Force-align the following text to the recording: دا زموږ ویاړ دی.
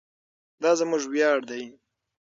دا 0.61 0.71
زموږ 0.79 1.03
ویاړ 1.11 1.39
دی. 1.49 1.63